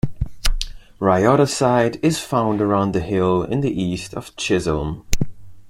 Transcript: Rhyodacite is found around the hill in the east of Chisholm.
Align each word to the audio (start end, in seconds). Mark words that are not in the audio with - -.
Rhyodacite 0.99 1.99
is 2.01 2.19
found 2.19 2.59
around 2.59 2.95
the 2.95 3.01
hill 3.01 3.43
in 3.43 3.61
the 3.61 3.69
east 3.69 4.15
of 4.15 4.35
Chisholm. 4.35 5.05